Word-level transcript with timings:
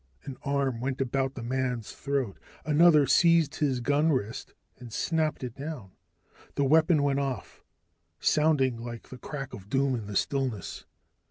An 0.23 0.35
arm 0.41 0.79
went 0.81 0.99
about 0.99 1.35
the 1.35 1.43
man's 1.43 1.91
throat, 1.91 2.39
another 2.65 3.05
seized 3.05 3.57
his 3.57 3.81
gun 3.81 4.11
wrist 4.11 4.55
and 4.79 4.91
snapped 4.91 5.43
it 5.43 5.53
down. 5.53 5.91
The 6.55 6.63
weapon 6.63 7.03
went 7.03 7.19
off, 7.19 7.63
sounding 8.19 8.83
like 8.83 9.09
the 9.09 9.19
crack 9.19 9.53
of 9.53 9.69
doom 9.69 9.93
in 9.93 10.07
the 10.07 10.15
stillness. 10.15 10.85